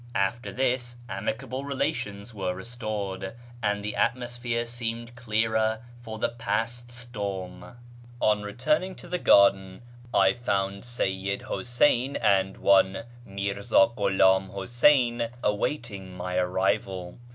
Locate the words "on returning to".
8.19-9.07